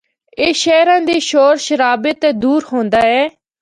اے 0.39 0.47
شہراں 0.61 1.01
دے 1.07 1.17
شور 1.29 1.55
شرابے 1.65 2.11
تو 2.21 2.29
دور 2.41 2.61
ہوندا 2.71 2.99
اے۔ 3.11 3.23